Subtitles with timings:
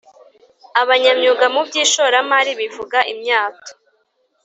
[0.81, 3.71] abanyamyuga mu by ishoramari bivuga imyato